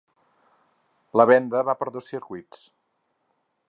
[1.21, 2.67] La venda va per dos circuits.